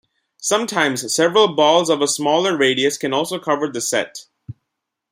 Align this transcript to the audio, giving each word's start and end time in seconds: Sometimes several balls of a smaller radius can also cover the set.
Sometimes 0.41 1.13
several 1.13 1.53
balls 1.53 1.87
of 1.87 2.01
a 2.01 2.07
smaller 2.07 2.57
radius 2.57 2.97
can 2.97 3.13
also 3.13 3.37
cover 3.37 3.67
the 3.67 3.81
set. 3.81 4.25